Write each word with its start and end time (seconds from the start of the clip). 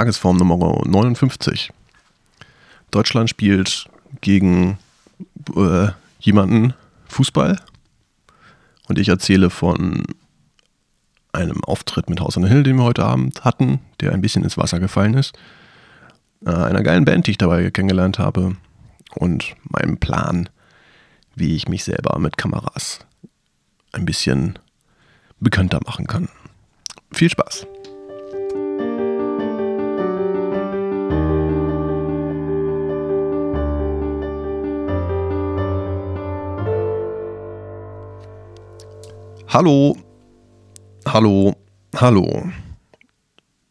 Tagesform 0.00 0.38
Nummer 0.38 0.56
59. 0.86 1.72
Deutschland 2.90 3.28
spielt 3.28 3.84
gegen 4.22 4.78
äh, 5.54 5.88
jemanden 6.20 6.72
Fußball 7.06 7.60
und 8.88 8.98
ich 8.98 9.10
erzähle 9.10 9.50
von 9.50 10.04
einem 11.32 11.62
Auftritt 11.64 12.08
mit 12.08 12.18
Haus 12.18 12.38
an 12.38 12.46
Hill, 12.46 12.62
den 12.62 12.76
wir 12.76 12.84
heute 12.84 13.04
Abend 13.04 13.44
hatten, 13.44 13.80
der 14.00 14.12
ein 14.12 14.22
bisschen 14.22 14.42
ins 14.42 14.56
Wasser 14.56 14.80
gefallen 14.80 15.12
ist, 15.12 15.36
äh, 16.46 16.50
einer 16.50 16.82
geilen 16.82 17.04
Band, 17.04 17.26
die 17.26 17.32
ich 17.32 17.38
dabei 17.38 17.70
kennengelernt 17.70 18.18
habe 18.18 18.56
und 19.16 19.54
meinem 19.64 19.98
Plan, 19.98 20.48
wie 21.34 21.54
ich 21.54 21.68
mich 21.68 21.84
selber 21.84 22.18
mit 22.18 22.38
Kameras 22.38 23.00
ein 23.92 24.06
bisschen 24.06 24.58
bekannter 25.40 25.80
machen 25.84 26.06
kann. 26.06 26.30
Viel 27.12 27.28
Spaß! 27.28 27.66
Hallo, 39.52 39.96
hallo, 41.04 41.56
hallo. 41.96 42.52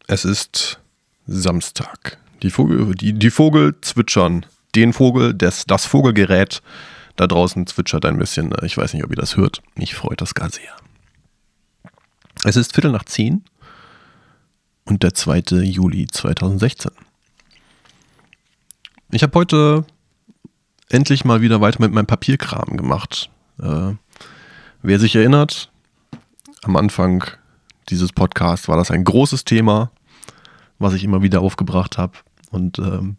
Es 0.07 0.25
ist 0.25 0.81
Samstag. 1.25 2.17
Die 2.43 2.49
Vogel, 2.49 2.93
die, 2.95 3.13
die 3.13 3.29
Vogel 3.29 3.79
zwitschern. 3.79 4.45
Den 4.75 4.91
Vogel, 4.91 5.33
das, 5.33 5.63
das 5.65 5.85
Vogelgerät 5.85 6.61
da 7.15 7.27
draußen 7.27 7.65
zwitschert 7.65 8.03
ein 8.03 8.17
bisschen. 8.17 8.53
Ich 8.63 8.75
weiß 8.77 8.93
nicht, 8.93 9.05
ob 9.05 9.11
ihr 9.11 9.15
das 9.15 9.37
hört. 9.37 9.61
Mich 9.75 9.95
freut 9.95 10.19
das 10.19 10.33
gar 10.33 10.49
sehr. 10.49 10.75
Es 12.43 12.57
ist 12.57 12.73
Viertel 12.73 12.91
nach 12.91 13.05
zehn 13.05 13.45
und 14.83 15.01
der 15.01 15.13
2. 15.13 15.61
Juli 15.61 16.07
2016. 16.07 16.91
Ich 19.11 19.23
habe 19.23 19.39
heute 19.39 19.85
endlich 20.89 21.23
mal 21.23 21.39
wieder 21.39 21.61
weiter 21.61 21.81
mit 21.81 21.93
meinem 21.93 22.05
Papierkram 22.05 22.75
gemacht. 22.75 23.29
Äh, 23.61 23.93
wer 24.81 24.99
sich 24.99 25.15
erinnert, 25.15 25.71
am 26.63 26.75
Anfang 26.75 27.23
dieses 27.89 28.13
Podcasts 28.13 28.67
war 28.67 28.77
das 28.77 28.91
ein 28.91 29.03
großes 29.03 29.45
Thema, 29.45 29.91
was 30.77 30.93
ich 30.93 31.03
immer 31.03 31.21
wieder 31.21 31.41
aufgebracht 31.41 31.97
habe. 31.97 32.13
Und 32.51 32.79
ähm, 32.79 33.17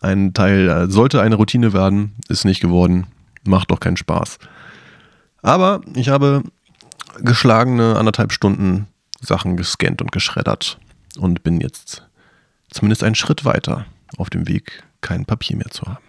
ein 0.00 0.34
Teil 0.34 0.68
äh, 0.68 0.90
sollte 0.90 1.20
eine 1.20 1.36
Routine 1.36 1.72
werden, 1.72 2.14
ist 2.28 2.44
nicht 2.44 2.60
geworden, 2.60 3.06
macht 3.44 3.70
doch 3.70 3.80
keinen 3.80 3.96
Spaß. 3.96 4.38
Aber 5.42 5.80
ich 5.94 6.08
habe 6.08 6.42
geschlagene 7.18 7.96
anderthalb 7.96 8.32
Stunden 8.32 8.86
Sachen 9.20 9.56
gescannt 9.56 10.00
und 10.00 10.12
geschreddert 10.12 10.78
und 11.18 11.42
bin 11.42 11.60
jetzt 11.60 12.06
zumindest 12.70 13.02
einen 13.02 13.14
Schritt 13.14 13.44
weiter 13.44 13.86
auf 14.16 14.30
dem 14.30 14.48
Weg, 14.48 14.84
kein 15.00 15.24
Papier 15.24 15.56
mehr 15.56 15.70
zu 15.70 15.82
haben. 15.82 16.04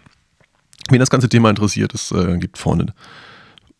Wen 0.88 1.00
das 1.00 1.10
ganze 1.10 1.28
Thema 1.28 1.50
interessiert, 1.50 1.94
es 1.94 2.10
äh, 2.12 2.38
gibt 2.38 2.58
vorne, 2.58 2.94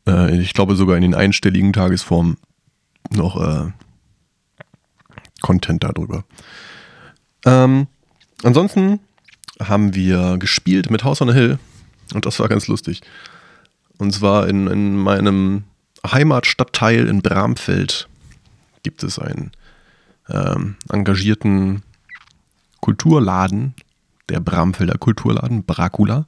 äh, 0.06 0.36
ich 0.38 0.52
glaube 0.54 0.76
sogar 0.76 0.96
in 0.96 1.02
den 1.02 1.14
einstelligen 1.14 1.72
Tagesformen 1.72 2.36
noch 3.10 3.36
äh, 3.40 3.70
Content 5.40 5.84
darüber. 5.84 6.24
Ähm, 7.44 7.86
ansonsten 8.42 9.00
haben 9.60 9.94
wir 9.94 10.38
gespielt 10.38 10.90
mit 10.90 11.04
House 11.04 11.20
on 11.20 11.30
a 11.30 11.32
Hill 11.32 11.58
und 12.14 12.26
das 12.26 12.38
war 12.40 12.48
ganz 12.48 12.68
lustig. 12.68 13.00
Und 13.98 14.12
zwar 14.12 14.48
in, 14.48 14.66
in 14.66 14.96
meinem 14.96 15.64
Heimatstadtteil 16.06 17.06
in 17.06 17.22
Bramfeld 17.22 18.08
gibt 18.82 19.02
es 19.02 19.18
einen 19.18 19.52
ähm, 20.28 20.76
engagierten 20.90 21.82
Kulturladen, 22.80 23.74
der 24.28 24.40
Bramfelder 24.40 24.98
Kulturladen, 24.98 25.64
Bracula. 25.64 26.26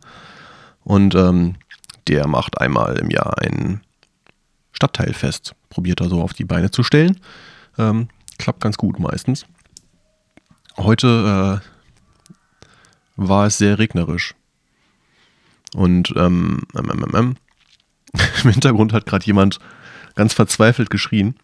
Und 0.85 1.15
ähm, 1.15 1.57
der 2.09 2.27
macht 2.27 2.61
einmal 2.61 2.99
im 2.99 3.11
Jahr 3.11 3.39
ein 3.39 3.81
Stadtteilfest, 4.73 5.55
probiert 5.71 6.01
da 6.01 6.09
so 6.09 6.21
auf 6.21 6.33
die 6.33 6.45
Beine 6.45 6.71
zu 6.71 6.83
stellen. 6.83 7.21
Ähm, 7.79 8.09
klappt 8.39 8.61
ganz 8.61 8.77
gut 8.77 8.99
meistens. 8.99 9.47
Heute 10.77 11.61
äh, 11.63 11.69
war 13.17 13.47
es 13.47 13.59
sehr 13.59 13.79
regnerisch. 13.79 14.35
Und 15.75 16.13
ähm, 16.17 16.63
ähm, 16.77 16.91
ähm, 16.91 17.05
ähm, 17.05 17.15
ähm 17.15 17.37
im 18.45 18.51
Hintergrund 18.51 18.93
hat 18.93 19.07
gerade 19.07 19.27
jemand 19.27 19.59
ganz 20.15 20.35
verzweifelt 20.35 20.91
geschrien. 20.91 21.35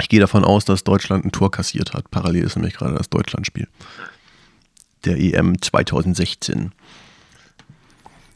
Ich 0.00 0.08
gehe 0.08 0.20
davon 0.20 0.44
aus, 0.44 0.64
dass 0.64 0.84
Deutschland 0.84 1.24
ein 1.24 1.32
Tor 1.32 1.50
kassiert 1.50 1.94
hat. 1.94 2.10
Parallel 2.10 2.44
ist 2.44 2.56
nämlich 2.56 2.74
gerade 2.74 2.94
das 2.94 3.10
Deutschlandspiel. 3.10 3.68
Der 5.04 5.18
EM 5.18 5.60
2016. 5.60 6.72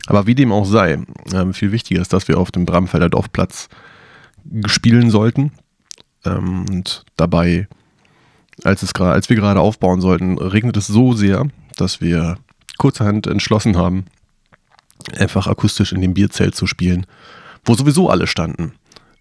Aber 0.09 0.27
wie 0.27 0.35
dem 0.35 0.53
auch 0.53 0.65
sei, 0.65 1.05
äh, 1.35 1.53
viel 1.53 1.71
wichtiger 1.71 2.01
ist, 2.01 2.15
dass 2.15 2.29
wir 2.29 2.39
auf 2.39 2.51
dem 2.51 2.65
Bramfelder 2.65 3.11
Dorfplatz 3.11 3.69
spielen 4.65 5.11
sollten. 5.11 5.53
Ähm, 6.25 6.65
und 6.71 7.05
dabei, 7.17 7.69
als, 8.65 8.83
es 8.83 8.95
als 8.95 9.29
wir 9.29 9.37
gerade 9.37 9.61
aufbauen 9.61 10.01
sollten, 10.01 10.39
regnet 10.39 10.79
es 10.79 10.87
so 10.87 11.13
sehr, 11.13 11.47
dass 11.77 12.01
wir 12.01 12.39
kurzerhand 12.79 13.27
entschlossen 13.27 13.77
haben, 13.77 14.07
einfach 15.19 15.47
akustisch 15.47 15.93
in 15.93 16.01
dem 16.01 16.15
Bierzelt 16.15 16.55
zu 16.55 16.67
spielen, 16.67 17.05
wo 17.67 17.75
sowieso 17.75 18.09
alle 18.09 18.27
standen. 18.27 18.73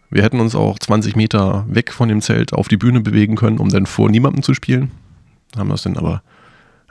Wir 0.10 0.24
hätten 0.24 0.40
uns 0.40 0.56
auch 0.56 0.80
20 0.80 1.18
Meter 1.18 1.66
weg 1.68 1.92
von 1.92 2.08
dem 2.08 2.22
Zelt 2.22 2.54
auf 2.54 2.70
die 2.70 2.78
Bühne 2.78 3.02
bewegen 3.02 3.36
können, 3.36 3.58
um 3.58 3.68
dann 3.68 3.88
vor 3.88 4.10
niemandem 4.10 4.42
zu 4.42 4.54
spielen. 4.54 4.92
Haben 5.58 5.70
das 5.70 5.82
dann 5.82 5.98
aber 5.98 6.24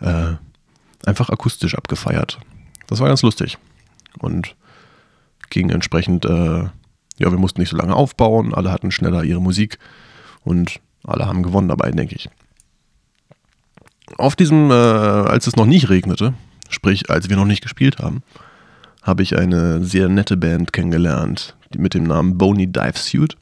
äh, 0.00 0.34
einfach 1.06 1.30
akustisch 1.30 1.74
abgefeiert. 1.74 2.38
Das 2.88 3.00
war 3.00 3.08
ganz 3.08 3.22
lustig. 3.22 3.56
Und 4.18 4.56
ging 5.50 5.70
entsprechend, 5.70 6.24
äh, 6.24 6.64
ja, 7.18 7.30
wir 7.30 7.38
mussten 7.38 7.60
nicht 7.60 7.70
so 7.70 7.76
lange 7.76 7.94
aufbauen, 7.94 8.54
alle 8.54 8.72
hatten 8.72 8.90
schneller 8.90 9.24
ihre 9.24 9.40
Musik 9.40 9.78
und 10.44 10.80
alle 11.04 11.26
haben 11.26 11.42
gewonnen 11.42 11.68
dabei, 11.68 11.90
denke 11.90 12.14
ich. 12.14 12.28
Auf 14.18 14.36
diesem, 14.36 14.70
äh, 14.70 14.74
als 14.74 15.46
es 15.46 15.56
noch 15.56 15.66
nicht 15.66 15.88
regnete, 15.88 16.34
sprich, 16.68 17.10
als 17.10 17.28
wir 17.28 17.36
noch 17.36 17.44
nicht 17.44 17.62
gespielt 17.62 17.98
haben, 17.98 18.22
habe 19.02 19.22
ich 19.22 19.36
eine 19.36 19.84
sehr 19.84 20.08
nette 20.08 20.36
Band 20.36 20.72
kennengelernt, 20.72 21.56
die 21.72 21.78
mit 21.78 21.94
dem 21.94 22.04
Namen 22.04 22.38
Boney 22.38 22.66
Dive 22.66 22.98
Suit. 22.98 23.36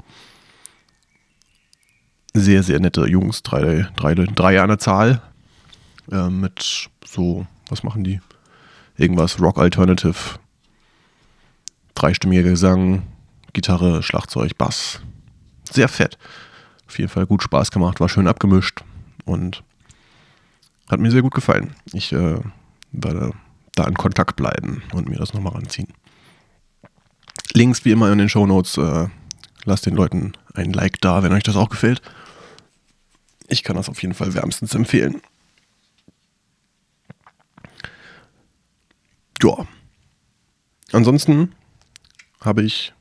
Sehr, 2.34 2.62
sehr 2.62 2.80
nette 2.80 3.06
Jungs, 3.06 3.42
drei, 3.42 3.88
drei, 3.96 4.14
drei 4.14 4.60
an 4.60 4.68
der 4.68 4.78
Zahl. 4.78 5.22
Äh, 6.10 6.28
mit 6.28 6.88
so, 7.04 7.46
was 7.68 7.82
machen 7.82 8.04
die? 8.04 8.20
Irgendwas 8.96 9.40
Rock 9.40 9.58
Alternative. 9.58 10.38
Dreistimmiger 12.04 12.42
Gesang, 12.42 13.02
Gitarre, 13.54 14.02
Schlagzeug, 14.02 14.58
Bass. 14.58 15.00
Sehr 15.72 15.88
fett. 15.88 16.18
Auf 16.86 16.98
jeden 16.98 17.08
Fall 17.08 17.24
gut 17.24 17.42
Spaß 17.42 17.70
gemacht, 17.70 17.98
war 17.98 18.10
schön 18.10 18.28
abgemischt 18.28 18.84
und 19.24 19.64
hat 20.90 21.00
mir 21.00 21.10
sehr 21.10 21.22
gut 21.22 21.32
gefallen. 21.32 21.74
Ich 21.94 22.12
äh, 22.12 22.40
werde 22.92 23.30
da 23.74 23.84
in 23.84 23.94
Kontakt 23.94 24.36
bleiben 24.36 24.82
und 24.92 25.08
mir 25.08 25.16
das 25.16 25.32
nochmal 25.32 25.54
ranziehen. 25.54 25.94
Links 27.54 27.86
wie 27.86 27.92
immer 27.92 28.12
in 28.12 28.18
den 28.18 28.28
Show 28.28 28.46
Notes. 28.46 28.76
Äh, 28.76 29.08
lasst 29.64 29.86
den 29.86 29.94
Leuten 29.96 30.34
ein 30.52 30.74
Like 30.74 31.00
da, 31.00 31.22
wenn 31.22 31.32
euch 31.32 31.42
das 31.42 31.56
auch 31.56 31.70
gefällt. 31.70 32.02
Ich 33.48 33.62
kann 33.62 33.76
das 33.76 33.88
auf 33.88 34.02
jeden 34.02 34.12
Fall 34.12 34.34
wärmstens 34.34 34.74
empfehlen. 34.74 35.22
Ja. 39.42 39.66
Ansonsten 40.92 41.54
habe 42.44 42.62
ich 42.62 42.92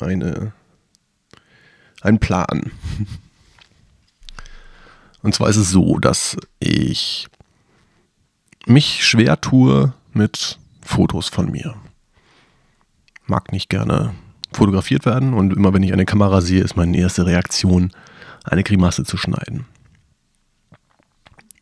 eine, 0.00 0.52
einen 2.00 2.18
Plan. 2.18 2.72
Und 5.22 5.34
zwar 5.34 5.48
ist 5.48 5.56
es 5.56 5.70
so, 5.70 5.98
dass 5.98 6.36
ich 6.58 7.28
mich 8.66 9.06
schwer 9.06 9.40
tue 9.40 9.92
mit 10.12 10.58
Fotos 10.80 11.28
von 11.28 11.50
mir. 11.50 11.74
Mag 13.26 13.52
nicht 13.52 13.68
gerne 13.68 14.14
fotografiert 14.52 15.04
werden 15.04 15.34
und 15.34 15.52
immer 15.52 15.74
wenn 15.74 15.82
ich 15.82 15.92
eine 15.92 16.06
Kamera 16.06 16.40
sehe, 16.40 16.62
ist 16.62 16.76
meine 16.76 16.96
erste 16.96 17.26
Reaktion, 17.26 17.92
eine 18.44 18.64
Grimasse 18.64 19.04
zu 19.04 19.16
schneiden. 19.16 19.66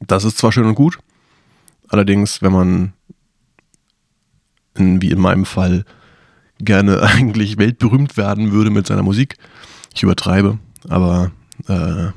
Das 0.01 0.25
ist 0.25 0.39
zwar 0.39 0.53
schön 0.53 0.67
und 0.67 0.75
gut, 0.75 0.99
allerdings, 1.89 2.43
wenn 2.43 2.53
man 2.53 2.93
in, 4.75 5.03
wie 5.03 5.11
in 5.11 5.21
meinem 5.21 5.45
Fall 5.45 5.85
gerne 6.59 7.03
eigentlich 7.03 7.59
weltberühmt 7.59 8.17
werden 8.17 8.53
würde 8.53 8.71
mit 8.71 8.87
seiner 8.87 9.03
Musik, 9.03 9.37
ich 9.95 10.03
übertreibe, 10.03 10.59
aber 10.89 11.31
äh, 11.69 12.09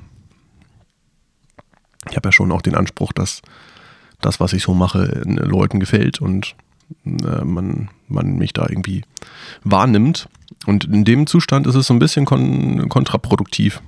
ich 2.10 2.16
habe 2.16 2.28
ja 2.28 2.32
schon 2.32 2.52
auch 2.52 2.62
den 2.62 2.76
Anspruch, 2.76 3.14
dass 3.14 3.42
das, 4.22 4.40
was 4.40 4.54
ich 4.54 4.64
so 4.64 4.74
mache, 4.74 5.22
Leuten 5.26 5.80
gefällt 5.80 6.22
und 6.22 6.56
äh, 7.06 7.44
man, 7.44 7.90
man 8.08 8.38
mich 8.38 8.54
da 8.54 8.66
irgendwie 8.68 9.04
wahrnimmt. 9.64 10.30
Und 10.66 10.86
in 10.86 11.06
dem 11.06 11.28
Zustand 11.28 11.68
ist 11.68 11.76
es 11.76 11.88
so 11.88 11.94
ein 11.94 12.00
bisschen 12.00 12.26
kon 12.26 12.90
kontraproduktiv, 12.90 13.82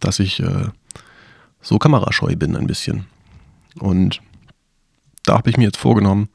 dass 0.00 0.18
ich 0.18 0.40
äh, 0.40 0.68
so 1.60 1.78
kamerascheu 1.78 2.36
bin 2.36 2.56
ein 2.56 2.66
bisschen. 2.66 3.06
Und 3.78 4.20
da 5.24 5.34
habe 5.34 5.50
ich 5.50 5.56
mir 5.56 5.64
jetzt 5.64 5.78
vorgenommen, 5.78 6.28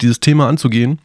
dieses 0.00 0.20
Thema 0.20 0.48
anzugehen. 0.48 0.98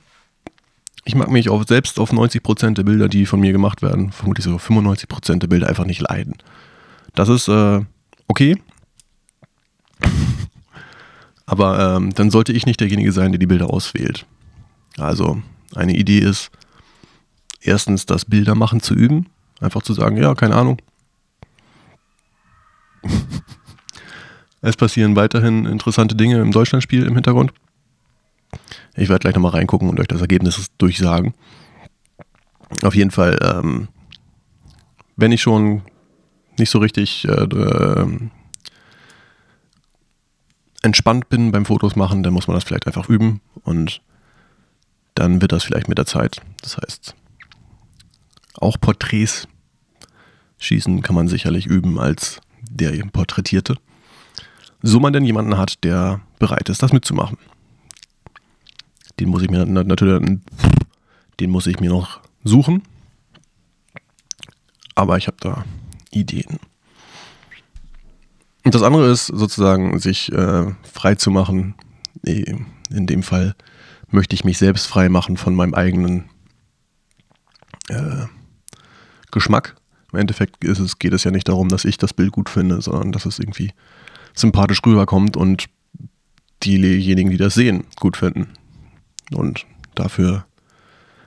Ich 1.07 1.15
mag 1.15 1.31
mich 1.31 1.50
auch 1.50 1.65
selbst 1.65 2.00
auf 2.01 2.12
90% 2.12 2.74
der 2.74 2.83
Bilder, 2.83 3.07
die 3.07 3.25
von 3.25 3.39
mir 3.39 3.54
gemacht 3.54 3.81
werden, 3.81 4.12
vermutlich 4.12 4.44
sogar 4.44 4.59
95% 4.59 5.39
der 5.39 5.48
Bilder 5.48 5.68
einfach 5.68 5.86
nicht 5.86 6.01
leiden. 6.01 6.36
Das 7.15 7.30
ist 7.30 7.48
äh, 7.48 7.80
okay. 8.27 8.62
Aber 11.45 11.95
ähm, 11.95 12.13
dann 12.13 12.30
sollte 12.30 12.51
ich 12.51 12.65
nicht 12.65 12.81
derjenige 12.81 13.13
sein, 13.13 13.31
der 13.31 13.39
die 13.39 13.48
Bilder 13.48 13.69
auswählt. 13.69 14.25
Also 14.98 15.42
eine 15.74 15.95
Idee 15.95 16.19
ist, 16.19 16.51
erstens 17.62 18.06
das 18.06 18.25
Bildermachen 18.25 18.81
zu 18.81 18.94
üben. 18.94 19.27
Einfach 19.62 19.83
zu 19.83 19.94
sagen, 19.94 20.18
ja, 20.18 20.36
keine 20.36 20.56
Ahnung. 20.56 20.77
es 24.62 24.75
passieren 24.75 25.15
weiterhin 25.15 25.65
interessante 25.65 26.18
Dinge 26.18 26.42
im 26.42 26.51
Deutschlandspiel 26.51 27.06
im 27.06 27.13
Hintergrund. 27.13 27.54
Ich 28.96 29.10
werde 29.10 29.20
gleich 29.20 29.36
nochmal 29.36 29.52
reingucken 29.52 29.90
und 29.90 30.00
euch 30.00 30.08
das 30.08 30.22
Ergebnis 30.22 30.72
durchsagen. 30.78 31.34
Auf 32.84 32.96
jeden 32.96 33.12
Fall, 33.12 33.38
ähm, 33.42 33.88
wenn 35.16 35.32
ich 35.32 35.42
schon 35.42 35.84
nicht 36.58 36.70
so 36.70 36.80
richtig 36.80 37.26
äh, 37.28 37.44
äh, 37.44 38.30
entspannt 40.82 41.30
bin 41.30 41.52
beim 41.52 41.66
Fotos 41.66 41.96
machen, 41.96 42.24
dann 42.24 42.34
muss 42.34 42.48
man 42.48 42.56
das 42.56 42.64
vielleicht 42.64 42.88
einfach 42.88 43.10
üben 43.10 43.42
und 43.64 44.02
dann 45.16 45.42
wird 45.42 45.52
das 45.52 45.64
vielleicht 45.64 45.88
mit 45.88 45.98
der 45.98 46.06
Zeit. 46.06 46.42
Das 46.62 46.78
heißt, 46.78 47.16
auch 48.60 48.80
Porträts 48.80 49.48
schießen 50.60 51.02
kann 51.02 51.16
man 51.16 51.28
sicherlich 51.28 51.66
üben 51.66 52.00
als 52.00 52.40
der 52.70 52.92
Porträtierte. 53.12 53.78
So 54.82 55.00
man 55.00 55.14
denn 55.14 55.24
jemanden 55.26 55.58
hat, 55.58 55.84
der 55.84 56.22
bereit 56.40 56.70
ist, 56.70 56.84
das 56.84 56.94
mitzumachen. 56.94 57.38
Den 59.19 59.30
muss 59.30 59.42
ich 59.42 59.50
mir 59.50 59.66
natürlich, 59.66 60.40
den 61.40 61.50
muss 61.50 61.68
ich 61.68 61.80
mir 61.80 61.90
noch 61.90 62.19
suchen. 62.44 62.84
Aber 64.96 65.18
ich 65.18 65.28
habe 65.28 65.38
da 65.40 65.66
Ideen. 66.12 66.60
Und 68.64 68.75
das 68.75 68.84
andere 68.84 69.10
ist 69.10 69.28
sozusagen, 69.28 69.98
sich 70.00 70.31
äh, 70.31 70.66
frei 70.84 71.16
zu 71.16 71.31
machen. 71.31 71.75
In 72.24 73.08
dem 73.08 73.24
Fall 73.24 73.56
möchte 74.10 74.36
ich 74.36 74.44
mich 74.44 74.58
selbst 74.58 74.88
frei 74.88 75.10
machen 75.10 75.38
von 75.38 75.56
meinem 75.56 75.74
eigenen 75.74 76.25
äh, 77.90 78.25
Geschmack. 79.31 79.75
Im 80.12 80.19
Endeffekt 80.19 80.64
es, 80.64 81.00
geht 81.00 81.14
es 81.14 81.24
ja 81.24 81.31
nicht 81.31 81.48
darum, 81.48 81.69
dass 81.69 81.86
ich 81.86 81.98
das 81.98 82.14
Bild 82.14 82.31
gut 82.31 82.50
finde, 82.50 82.81
sondern 82.81 83.12
dass 83.12 83.25
es 83.25 83.40
irgendwie 83.40 83.72
sympathisch 84.34 84.81
rüberkommt 84.86 85.38
und 85.38 85.68
diejenigen, 86.64 87.30
die 87.30 87.38
das 87.38 87.54
sehen, 87.54 87.86
gut 88.00 88.18
finden. 88.18 88.48
Und 89.32 89.66
dafür 89.96 90.46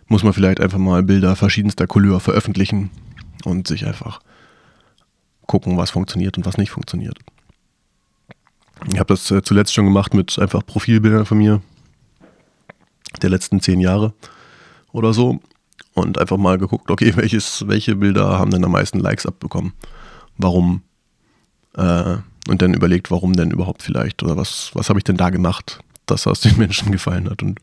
muss 0.09 0.23
man 0.23 0.33
vielleicht 0.33 0.61
einfach 0.61 0.79
mal 0.79 1.03
Bilder 1.03 1.37
verschiedenster 1.37 1.87
Couleur 1.87 2.21
veröffentlichen 2.21 2.91
und 3.45 3.67
sich 3.67 3.87
einfach 3.87 4.21
gucken, 5.47 5.77
was 5.77 5.91
funktioniert 5.91 6.37
und 6.37 6.47
was 6.47 6.59
nicht 6.59 6.71
funktioniert. 6.71 7.19
Ich 8.93 8.99
habe 8.99 9.13
das 9.13 9.31
äh, 9.31 9.43
zuletzt 9.43 9.75
schon 9.75 9.85
gemacht 9.85 10.15
mit 10.15 10.39
einfach 10.39 10.65
Profilbildern 10.65 11.27
von 11.27 11.39
mir 11.39 11.61
der 13.23 13.31
letzten 13.31 13.61
zehn 13.61 13.81
Jahre 13.81 14.15
oder 14.93 15.13
so 15.13 15.41
und 15.95 16.19
einfach 16.19 16.37
mal 16.37 16.59
geguckt, 16.59 16.91
okay, 16.91 17.13
welches, 17.17 17.67
welche 17.69 17.97
Bilder 17.97 18.39
haben 18.39 18.51
denn 18.51 18.65
am 18.65 18.73
meisten 18.73 19.01
Likes 19.01 19.27
abbekommen? 19.27 19.73
Warum? 20.39 20.83
Äh, 21.77 22.17
und 22.49 22.63
dann 22.63 22.75
überlegt, 22.75 23.11
warum 23.11 23.35
denn 23.35 23.51
überhaupt 23.51 23.83
vielleicht 23.83 24.23
oder 24.23 24.37
was, 24.37 24.71
was 24.75 24.89
habe 24.89 24.99
ich 24.99 25.05
denn 25.05 25.17
da 25.17 25.31
gemacht, 25.31 25.81
das 26.11 26.41
den 26.41 26.59
Menschen 26.59 26.93
gefallen 26.93 27.29
hat 27.31 27.43
und 27.43 27.61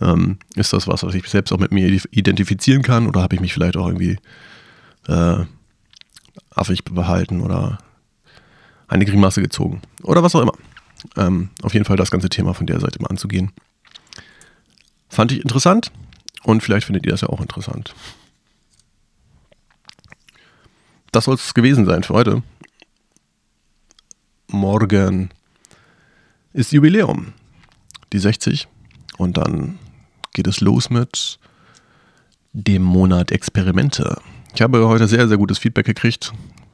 ähm, 0.00 0.38
ist 0.54 0.72
das 0.72 0.86
was, 0.86 1.02
was 1.02 1.14
ich 1.14 1.26
selbst 1.28 1.52
auch 1.52 1.58
mit 1.58 1.72
mir 1.72 1.88
identifizieren 2.10 2.82
kann 2.82 3.06
oder 3.06 3.22
habe 3.22 3.34
ich 3.34 3.40
mich 3.40 3.52
vielleicht 3.52 3.76
auch 3.76 3.86
irgendwie 3.86 4.18
äh, 5.08 5.44
affig 6.50 6.84
behalten 6.84 7.40
oder 7.40 7.78
eine 8.88 9.04
Grimasse 9.04 9.42
gezogen 9.42 9.80
oder 10.02 10.22
was 10.22 10.34
auch 10.34 10.42
immer. 10.42 10.54
Ähm, 11.16 11.50
auf 11.62 11.74
jeden 11.74 11.84
Fall 11.84 11.96
das 11.96 12.10
ganze 12.10 12.28
Thema 12.28 12.54
von 12.54 12.66
der 12.66 12.80
Seite 12.80 13.00
mal 13.00 13.08
anzugehen. 13.08 13.52
Fand 15.08 15.32
ich 15.32 15.40
interessant 15.40 15.92
und 16.42 16.62
vielleicht 16.62 16.86
findet 16.86 17.06
ihr 17.06 17.12
das 17.12 17.20
ja 17.20 17.28
auch 17.28 17.40
interessant. 17.40 17.94
Das 21.12 21.24
soll 21.24 21.34
es 21.34 21.54
gewesen 21.54 21.86
sein 21.86 22.02
für 22.02 22.14
heute. 22.14 22.42
Morgen 24.48 25.30
ist 26.52 26.72
Jubiläum, 26.72 27.32
die 28.12 28.18
60. 28.18 28.68
Und 29.18 29.36
dann 29.36 29.78
geht 30.32 30.46
es 30.46 30.60
los 30.60 30.90
mit 30.90 31.38
dem 32.52 32.82
Monat 32.82 33.32
Experimente. 33.32 34.18
Ich 34.54 34.62
habe 34.62 34.86
heute 34.86 35.06
sehr, 35.08 35.28
sehr 35.28 35.36
gutes 35.36 35.58
Feedback 35.58 35.86
gekriegt 35.86 36.32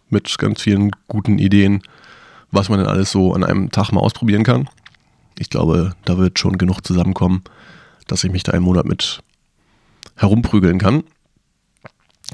mit 0.09 0.37
ganz 0.39 0.61
vielen 0.61 0.91
guten 1.09 1.39
Ideen, 1.39 1.83
was 2.51 2.69
man 2.69 2.79
denn 2.79 2.89
alles 2.89 3.11
so 3.11 3.33
an 3.33 3.45
einem 3.45 3.71
Tag 3.71 3.91
mal 3.93 4.01
ausprobieren 4.01 4.45
kann. 4.45 4.69
Ich 5.39 5.51
glaube, 5.51 5.95
da 6.05 6.19
wird 6.19 6.39
schon 6.39 6.59
genug 6.59 6.87
zusammenkommen, 6.87 7.43
dass 8.07 8.23
ich 8.23 8.31
mich 8.31 8.43
da 8.43 8.53
einen 8.53 8.65
Monat 8.65 8.85
mit 8.85 9.23
herumprügeln 10.17 10.79
kann. 10.79 11.03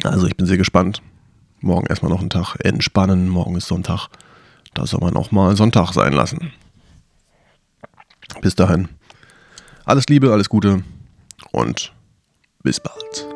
Also 0.05 0.27
ich 0.27 0.37
bin 0.37 0.47
sehr 0.47 0.59
gespannt. 0.59 1.01
Morgen 1.61 1.87
erstmal 1.87 2.11
noch 2.11 2.21
einen 2.21 2.31
Tag 2.31 2.57
entspannen. 2.65 3.29
Morgen 3.29 3.57
ist 3.57 3.69
Sonntag. 3.69 4.09
Da 4.75 4.87
soll 4.87 5.01
man 5.01 5.17
auch 5.17 5.31
mal 5.31 5.57
Sonntag 5.57 5.93
sein 5.93 6.13
lassen. 6.13 6.53
Bis 8.41 8.55
dahin. 8.55 8.89
Alles 9.85 10.07
Liebe, 10.09 10.33
alles 10.33 10.49
Gute 10.49 10.83
und 11.53 11.93
bis 12.63 12.81
bald. 12.81 13.28